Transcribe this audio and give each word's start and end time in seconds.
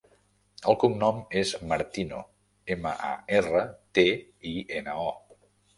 El 0.71 0.77
cognom 0.83 1.19
és 1.43 1.51
Martino: 1.73 2.23
ema, 2.77 2.97
a, 3.13 3.15
erra, 3.43 3.65
te, 3.99 4.11
i, 4.55 4.57
ena, 4.83 5.03
o. 5.13 5.41